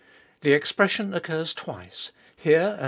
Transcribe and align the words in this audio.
The 0.39 0.53
expression 0.53 1.13
occurs 1.13 1.53
twice; 1.53 2.11
here 2.35 2.69
and 2.69 2.73
x. 2.73 2.79